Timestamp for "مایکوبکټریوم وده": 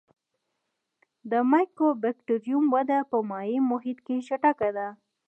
1.51-2.97